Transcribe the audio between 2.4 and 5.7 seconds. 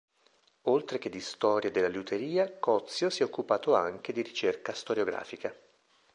Cozio si è occupato anche di ricerca storiografica.